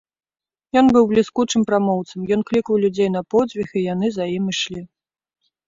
Ён 0.79 0.85
быў 0.95 1.03
бліскучым 1.11 1.61
прамоўцам, 1.71 2.25
ён 2.37 2.41
клікаў 2.49 2.75
людзей 2.87 3.09
на 3.19 3.25
подзвіг, 3.37 3.67
і 3.77 3.87
яны 3.93 4.07
за 4.19 4.25
ім 4.41 4.51
ішлі. 4.57 4.81